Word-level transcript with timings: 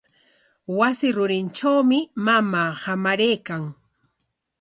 Wasi 0.77 1.09
rurintrawmi 1.17 1.99
mamaa 2.25 2.71
hamaraykan. 2.85 3.69